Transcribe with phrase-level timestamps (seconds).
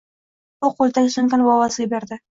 [0.63, 2.19] U qoʻlidagi sumkani bobosiga berdi.